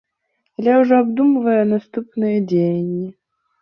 [0.59, 3.09] Але ўжо абдумвае наступныя дзеянні.